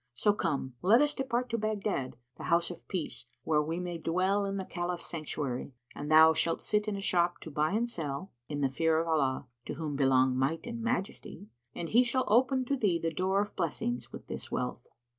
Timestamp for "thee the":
12.77-13.13